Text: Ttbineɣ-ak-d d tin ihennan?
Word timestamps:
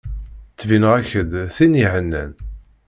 Ttbineɣ-ak-d 0.51 1.31
d 1.45 1.49
tin 1.55 1.79
ihennan? 1.83 2.31